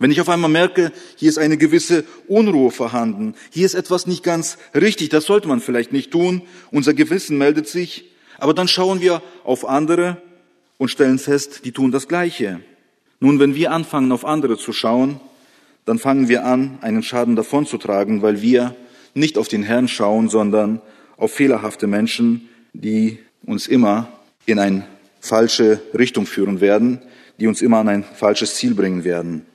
[0.00, 4.24] Wenn ich auf einmal merke, hier ist eine gewisse Unruhe vorhanden, hier ist etwas nicht
[4.24, 6.42] ganz richtig, das sollte man vielleicht nicht tun,
[6.72, 10.20] unser Gewissen meldet sich, aber dann schauen wir auf andere
[10.78, 12.60] und stellen fest, die tun das Gleiche.
[13.20, 15.20] Nun, wenn wir anfangen, auf andere zu schauen,
[15.84, 18.74] dann fangen wir an, einen Schaden davonzutragen, weil wir
[19.14, 20.80] nicht auf den Herrn schauen, sondern
[21.16, 24.12] auf fehlerhafte Menschen, die uns immer
[24.44, 24.86] in eine
[25.20, 27.00] falsche Richtung führen werden,
[27.38, 29.46] die uns immer an ein falsches Ziel bringen werden.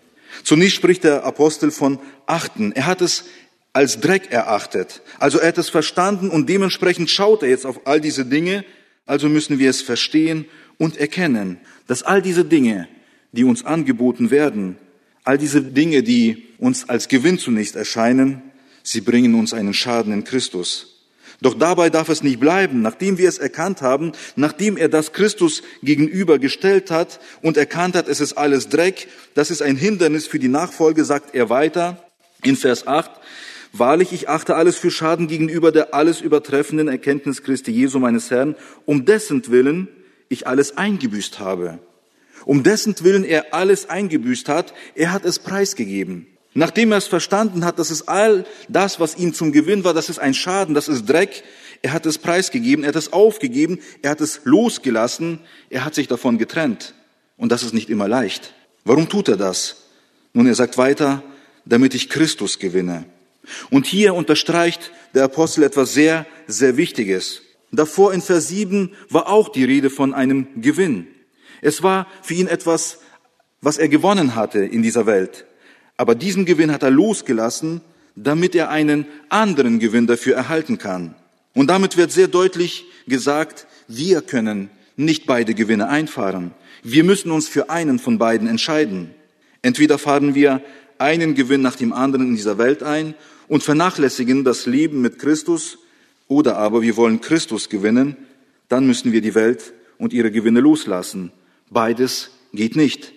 [0.44, 2.72] Zunächst spricht der Apostel von Achten.
[2.72, 3.26] Er hat es
[3.74, 5.02] als Dreck erachtet.
[5.20, 8.64] Also er hat es verstanden und dementsprechend schaut er jetzt auf all diese Dinge.
[9.06, 10.46] Also müssen wir es verstehen
[10.78, 11.58] und erkennen,
[11.88, 12.88] dass all diese Dinge,
[13.32, 14.78] die uns angeboten werden,
[15.24, 18.42] all diese Dinge, die uns als Gewinn zunächst erscheinen,
[18.84, 20.93] sie bringen uns einen Schaden in Christus.
[21.44, 25.62] Doch dabei darf es nicht bleiben, nachdem wir es erkannt haben, nachdem er das Christus
[25.82, 30.48] gegenübergestellt hat und erkannt hat, es ist alles Dreck, das ist ein Hindernis für die
[30.48, 32.02] Nachfolge, sagt er weiter
[32.44, 33.12] in Vers 8,
[33.76, 38.56] Wahrlich, ich achte alles für Schaden gegenüber der alles übertreffenden Erkenntnis Christi Jesu meines Herrn,
[38.86, 39.90] um dessen Willen
[40.30, 41.80] ich alles eingebüßt habe.
[42.46, 46.28] Um dessen Willen er alles eingebüßt hat, er hat es preisgegeben.
[46.54, 50.10] Nachdem er es verstanden hat, dass es all das, was ihm zum Gewinn war, das
[50.10, 51.44] ist ein Schaden, das ist Dreck,
[51.82, 55.40] er hat es preisgegeben, er hat es aufgegeben, er hat es losgelassen,
[55.70, 56.94] er hat sich davon getrennt.
[57.38, 58.54] Und das ist nicht immer leicht.
[58.86, 59.88] Warum tut er das?
[60.34, 61.24] Nun, er sagt weiter,
[61.66, 63.06] damit ich Christus gewinne.
[63.70, 67.42] Und hier unterstreicht der Apostel etwas sehr, sehr Wichtiges.
[67.72, 71.08] Davor in Vers 7 war auch die Rede von einem Gewinn.
[71.62, 73.00] Es war für ihn etwas,
[73.62, 75.46] was er gewonnen hatte in dieser Welt.
[75.98, 77.82] Aber diesen Gewinn hat er losgelassen,
[78.16, 81.16] damit er einen anderen Gewinn dafür erhalten kann.
[81.54, 86.52] Und damit wird sehr deutlich gesagt, wir können nicht beide Gewinne einfahren.
[86.84, 89.12] Wir müssen uns für einen von beiden entscheiden.
[89.62, 90.62] Entweder fahren wir
[90.98, 93.14] einen Gewinn nach dem anderen in dieser Welt ein
[93.48, 95.78] und vernachlässigen das Leben mit Christus,
[96.28, 98.16] oder aber wir wollen Christus gewinnen,
[98.70, 101.32] dann müssen wir die Welt und ihre Gewinne loslassen.
[101.70, 103.12] Beides geht nicht.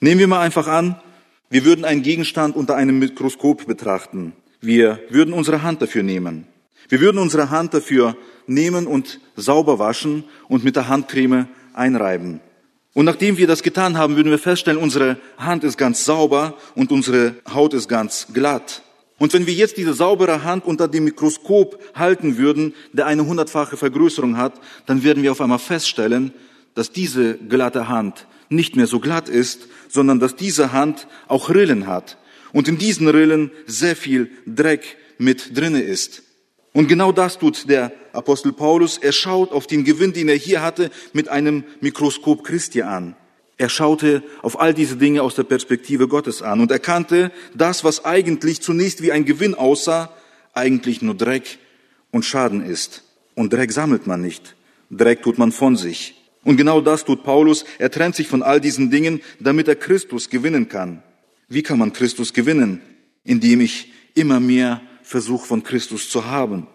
[0.00, 1.00] Nehmen wir mal einfach an,
[1.52, 4.32] wir würden einen Gegenstand unter einem Mikroskop betrachten.
[4.62, 6.46] Wir würden unsere Hand dafür nehmen.
[6.88, 12.40] Wir würden unsere Hand dafür nehmen und sauber waschen und mit der Handcreme einreiben.
[12.94, 16.90] Und nachdem wir das getan haben, würden wir feststellen, unsere Hand ist ganz sauber und
[16.90, 18.80] unsere Haut ist ganz glatt.
[19.18, 23.76] Und wenn wir jetzt diese saubere Hand unter dem Mikroskop halten würden, der eine hundertfache
[23.76, 24.54] Vergrößerung hat,
[24.86, 26.32] dann werden wir auf einmal feststellen,
[26.74, 31.86] dass diese glatte Hand nicht mehr so glatt ist, sondern dass diese Hand auch Rillen
[31.86, 32.18] hat.
[32.52, 36.22] Und in diesen Rillen sehr viel Dreck mit drinne ist.
[36.72, 38.98] Und genau das tut der Apostel Paulus.
[38.98, 43.14] Er schaut auf den Gewinn, den er hier hatte, mit einem Mikroskop Christi an.
[43.58, 48.04] Er schaute auf all diese Dinge aus der Perspektive Gottes an und erkannte, das, was
[48.04, 50.12] eigentlich zunächst wie ein Gewinn aussah,
[50.54, 51.58] eigentlich nur Dreck
[52.10, 53.04] und Schaden ist.
[53.34, 54.56] Und Dreck sammelt man nicht.
[54.90, 56.21] Dreck tut man von sich.
[56.44, 57.64] Und genau das tut Paulus.
[57.78, 61.02] Er trennt sich von all diesen Dingen, damit er Christus gewinnen kann.
[61.48, 62.80] Wie kann man Christus gewinnen?
[63.24, 66.66] Indem ich immer mehr versuche, von Christus zu haben.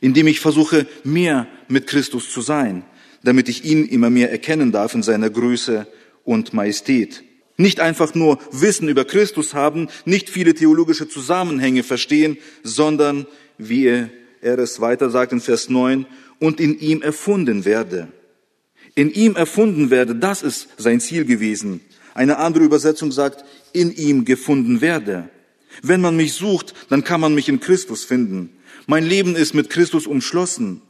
[0.00, 2.84] Indem ich versuche, mehr mit Christus zu sein,
[3.22, 5.86] damit ich ihn immer mehr erkennen darf in seiner Größe
[6.24, 7.24] und Majestät.
[7.56, 14.10] Nicht einfach nur Wissen über Christus haben, nicht viele theologische Zusammenhänge verstehen, sondern, wie er,
[14.58, 16.06] es weiter sagt in Vers 9,
[16.38, 18.08] und in ihm erfunden werde.
[18.96, 21.80] In ihm erfunden werde, das ist sein Ziel gewesen.
[22.14, 25.28] Eine andere Übersetzung sagt, in ihm gefunden werde.
[25.82, 28.50] Wenn man mich sucht, dann kann man mich in Christus finden.
[28.86, 30.80] Mein Leben ist mit Christus umschlossen.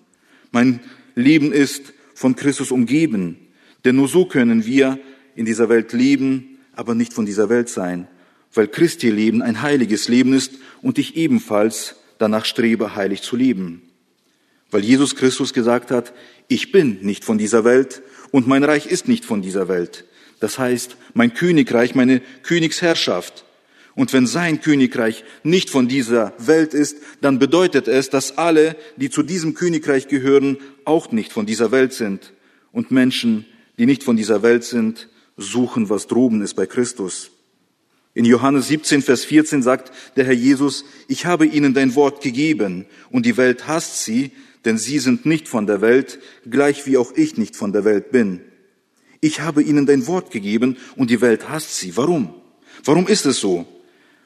[0.53, 0.81] Mein
[1.17, 3.37] Leben ist von Christus umgeben.
[3.85, 5.01] Denn nur so können wir
[5.35, 8.07] in dieser Welt leben, aber nicht von dieser Welt sein,
[8.55, 13.83] weil Christi Leben ein heiliges Leben ist und ich ebenfalls danach strebe, heilig zu leben.
[14.71, 16.13] Weil Jesus Christus gesagt hat,
[16.49, 20.05] ich bin nicht von dieser Welt und mein Reich ist nicht von dieser Welt.
[20.41, 23.45] Das heißt, mein Königreich, meine Königsherrschaft.
[23.95, 29.09] Und wenn sein Königreich nicht von dieser Welt ist, dann bedeutet es, dass alle, die
[29.09, 32.35] zu diesem Königreich gehören, auch nicht von dieser Welt sind.
[32.73, 33.47] Und Menschen,
[33.79, 35.09] die nicht von dieser Welt sind,
[35.39, 37.31] suchen, was droben ist bei Christus.
[38.13, 42.87] In Johannes 17, Vers 14 sagt der Herr Jesus, ich habe ihnen dein Wort gegeben
[43.11, 44.31] und die Welt hasst sie,
[44.67, 48.11] denn sie sind nicht von der Welt, gleich wie auch ich nicht von der Welt
[48.11, 48.41] bin.
[49.21, 51.97] Ich habe ihnen dein Wort gegeben und die Welt hasst sie.
[51.97, 52.35] Warum?
[52.85, 53.67] Warum ist es so?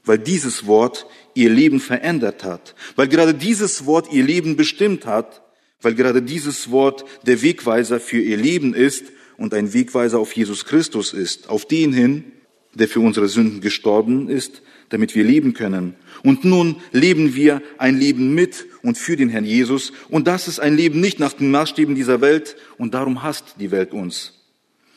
[0.04, 5.42] Weil dieses Wort ihr Leben verändert hat, weil gerade dieses Wort ihr Leben bestimmt hat,
[5.82, 9.04] weil gerade dieses Wort der Wegweiser für ihr Leben ist
[9.36, 12.32] und ein Wegweiser auf Jesus Christus ist, auf den hin,
[12.74, 15.94] der für unsere Sünden gestorben ist, damit wir leben können.
[16.22, 19.92] Und nun leben wir ein Leben mit und für den Herrn Jesus.
[20.08, 22.56] Und das ist ein Leben nicht nach den Maßstäben dieser Welt.
[22.78, 24.34] Und darum hasst die Welt uns.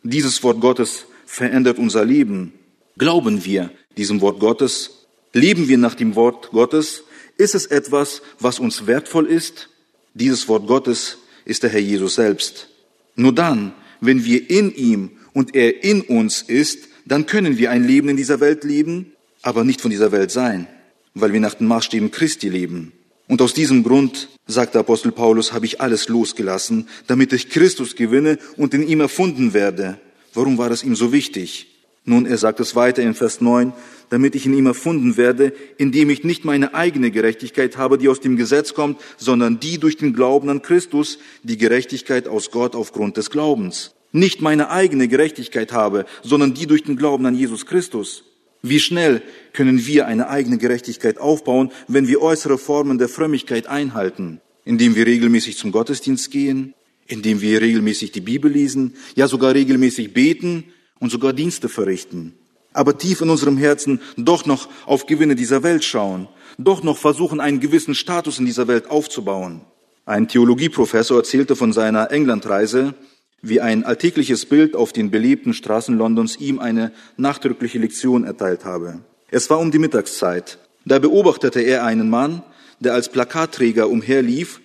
[0.04, 2.54] Dieses Wort Gottes verändert unser Leben.
[2.98, 5.08] Glauben wir diesem Wort Gottes?
[5.34, 7.04] Leben wir nach dem Wort Gottes?
[7.38, 9.70] Ist es etwas, was uns wertvoll ist?
[10.14, 12.70] Dieses Wort Gottes ist der Herr Jesus selbst.
[13.16, 17.86] Nur dann, wenn wir in ihm und er in uns ist, dann können wir ein
[17.86, 20.68] Leben in dieser Welt leben, aber nicht von dieser Welt sein,
[21.14, 22.94] weil wir nach den Maßstäben Christi leben.
[23.28, 27.96] Und aus diesem Grund, sagt der Apostel Paulus, habe ich alles losgelassen, damit ich Christus
[27.96, 30.00] gewinne und in ihm erfunden werde.
[30.34, 31.68] Warum war es ihm so wichtig?
[32.06, 33.72] Nun, er sagt es weiter in Vers 9,
[34.10, 38.20] damit ich in ihm erfunden werde, indem ich nicht meine eigene Gerechtigkeit habe, die aus
[38.20, 43.16] dem Gesetz kommt, sondern die durch den Glauben an Christus, die Gerechtigkeit aus Gott aufgrund
[43.16, 43.94] des Glaubens.
[44.12, 48.26] Nicht meine eigene Gerechtigkeit habe, sondern die durch den Glauben an Jesus Christus.
[48.66, 54.40] Wie schnell können wir eine eigene Gerechtigkeit aufbauen, wenn wir äußere Formen der Frömmigkeit einhalten?
[54.64, 56.74] Indem wir regelmäßig zum Gottesdienst gehen,
[57.06, 60.64] indem wir regelmäßig die Bibel lesen, ja sogar regelmäßig beten
[60.98, 62.36] und sogar Dienste verrichten.
[62.72, 67.42] Aber tief in unserem Herzen doch noch auf Gewinne dieser Welt schauen, doch noch versuchen,
[67.42, 69.60] einen gewissen Status in dieser Welt aufzubauen.
[70.06, 72.96] Ein Theologieprofessor erzählte von seiner Englandreise,
[73.44, 79.02] wie ein alltägliches Bild auf den belebten Straßen Londons ihm eine nachdrückliche Lektion erteilt habe.
[79.30, 80.58] Es war um die Mittagszeit.
[80.86, 82.42] Da beobachtete er einen Mann,
[82.80, 84.62] der als Plakatträger umherlief,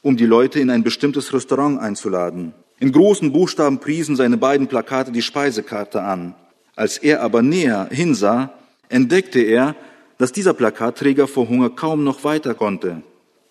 [0.00, 2.54] um die Leute in ein bestimmtes Restaurant einzuladen.
[2.78, 6.34] In großen Buchstaben priesen seine beiden Plakate die Speisekarte an.
[6.76, 8.54] Als er aber näher hinsah,
[8.88, 9.74] entdeckte er,
[10.18, 13.02] dass dieser Plakatträger vor Hunger kaum noch weiter konnte.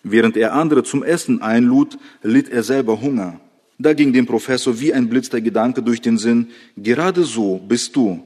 [0.02, 3.40] Während er andere zum Essen einlud, litt er selber Hunger.
[3.82, 7.96] Da ging dem Professor wie ein Blitz der Gedanke durch den Sinn, gerade so bist
[7.96, 8.22] du.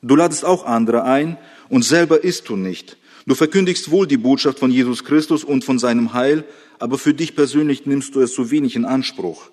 [0.00, 1.36] Du ladest auch andere ein
[1.68, 2.96] und selber isst du nicht.
[3.26, 6.44] Du verkündigst wohl die Botschaft von Jesus Christus und von seinem Heil,
[6.78, 9.50] aber für dich persönlich nimmst du es so wenig in Anspruch.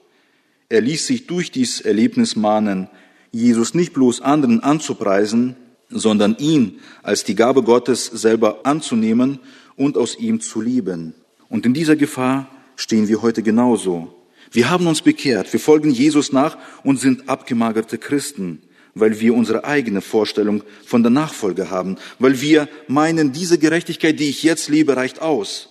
[0.70, 2.88] Er ließ sich durch dies Erlebnis mahnen,
[3.34, 5.58] Jesus nicht bloß anderen anzupreisen,
[5.90, 9.40] sondern ihn als die Gabe Gottes selber anzunehmen
[9.76, 11.16] und aus ihm zu lieben.
[11.50, 14.23] Und in dieser Gefahr stehen wir heute genauso.
[14.54, 18.62] Wir haben uns bekehrt, wir folgen Jesus nach und sind abgemagerte Christen,
[18.94, 24.30] weil wir unsere eigene Vorstellung von der Nachfolge haben, weil wir meinen, diese Gerechtigkeit, die
[24.30, 25.70] ich jetzt lebe, reicht aus.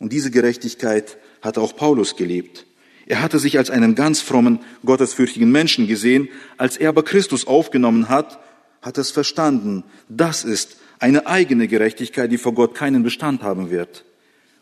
[0.00, 2.66] Und diese Gerechtigkeit hat auch Paulus gelebt.
[3.06, 6.28] Er hatte sich als einen ganz frommen, gottesfürchtigen Menschen gesehen.
[6.56, 8.40] Als er aber Christus aufgenommen hat,
[8.82, 9.84] hat es verstanden.
[10.08, 14.04] Das ist eine eigene Gerechtigkeit, die vor Gott keinen Bestand haben wird.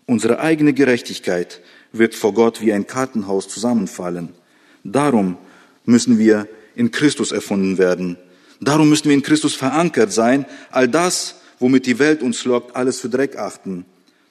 [0.04, 1.62] Unsere eigene Gerechtigkeit
[1.98, 4.30] wird vor Gott wie ein Kartenhaus zusammenfallen.
[4.82, 5.38] Darum
[5.84, 8.16] müssen wir in Christus erfunden werden.
[8.60, 10.44] Darum müssen wir in Christus verankert sein.
[10.70, 13.84] All das, womit die Welt uns lockt, alles für Dreck achten.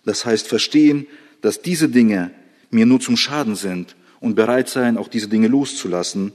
[0.05, 1.07] Das heißt verstehen,
[1.41, 2.31] dass diese Dinge
[2.69, 6.31] mir nur zum Schaden sind und bereit sein, auch diese Dinge loszulassen,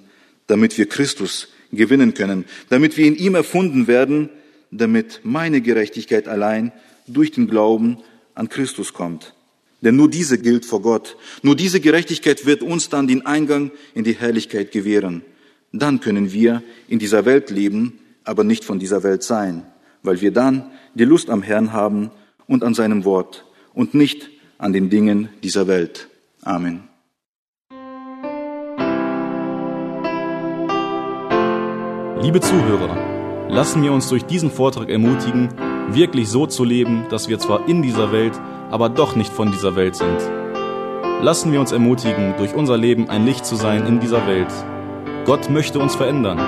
[0.47, 4.31] damit wir Christus gewinnen können, damit wir in ihm erfunden werden,
[4.71, 6.73] damit meine Gerechtigkeit allein
[7.07, 7.99] durch den Glauben
[8.35, 9.35] an Christus kommt.
[9.81, 11.17] Denn nur diese gilt vor Gott.
[11.43, 15.23] Nur diese Gerechtigkeit wird uns dann den Eingang in die Herrlichkeit gewähren.
[15.73, 19.67] Dann können wir in dieser Welt leben, aber nicht von dieser Welt sein,
[20.03, 22.11] weil wir dann die Lust am Herrn haben
[22.47, 26.09] und an seinem Wort und nicht an den Dingen dieser Welt.
[26.43, 26.89] Amen.
[32.21, 35.49] Liebe Zuhörer, lassen wir uns durch diesen Vortrag ermutigen,
[35.93, 38.33] wirklich so zu leben, dass wir zwar in dieser Welt,
[38.71, 40.19] aber doch nicht von dieser Welt sind.
[41.21, 44.53] Lassen wir uns ermutigen, durch unser Leben ein Licht zu sein in dieser Welt.
[45.25, 46.39] Gott möchte uns verändern.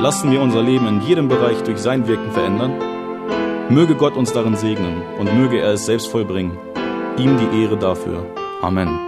[0.00, 2.72] Lassen wir unser Leben in jedem Bereich durch sein Wirken verändern.
[3.68, 6.56] Möge Gott uns darin segnen und möge er es selbst vollbringen.
[7.18, 8.24] Ihm die Ehre dafür.
[8.62, 9.07] Amen.